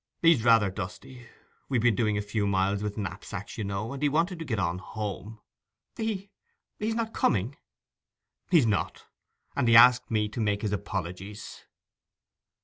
He's 0.23 0.43
rather 0.43 0.71
dusty. 0.71 1.27
We've 1.69 1.79
been 1.83 1.93
doing 1.93 2.17
a 2.17 2.23
few 2.23 2.47
miles 2.47 2.81
with 2.81 2.97
knapsacks, 2.97 3.55
you 3.59 3.63
know; 3.63 3.93
and 3.93 4.01
he 4.01 4.09
wanted 4.09 4.39
to 4.39 4.45
get 4.45 4.57
on 4.57 4.79
home.' 4.79 5.39
'He—he's 5.95 6.95
not 6.95 7.13
coming?' 7.13 7.55
'He's 8.49 8.65
not; 8.65 9.05
and 9.55 9.67
he 9.67 9.75
asked 9.75 10.09
me 10.09 10.27
to 10.29 10.39
make 10.41 10.63
his 10.63 10.73
apologies. 10.73 11.65